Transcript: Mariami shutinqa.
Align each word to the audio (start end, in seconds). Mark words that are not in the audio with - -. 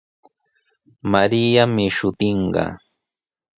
Mariami 1.11 1.85
shutinqa. 1.97 2.65